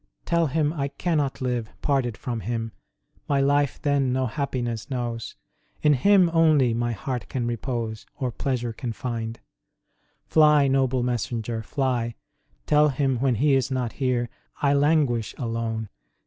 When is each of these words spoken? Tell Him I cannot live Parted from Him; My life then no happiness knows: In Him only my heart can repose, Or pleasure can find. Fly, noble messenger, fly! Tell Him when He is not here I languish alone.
Tell 0.25 0.47
Him 0.47 0.73
I 0.73 0.87
cannot 0.87 1.41
live 1.41 1.69
Parted 1.83 2.17
from 2.17 2.39
Him; 2.39 2.71
My 3.29 3.39
life 3.39 3.79
then 3.79 4.11
no 4.11 4.25
happiness 4.25 4.89
knows: 4.89 5.35
In 5.83 5.93
Him 5.93 6.27
only 6.33 6.73
my 6.73 6.91
heart 6.91 7.29
can 7.29 7.45
repose, 7.45 8.07
Or 8.17 8.31
pleasure 8.31 8.73
can 8.73 8.93
find. 8.93 9.39
Fly, 10.25 10.67
noble 10.67 11.03
messenger, 11.03 11.61
fly! 11.61 12.15
Tell 12.65 12.89
Him 12.89 13.17
when 13.19 13.35
He 13.35 13.53
is 13.53 13.69
not 13.69 13.91
here 13.91 14.27
I 14.59 14.73
languish 14.73 15.35
alone. 15.37 15.87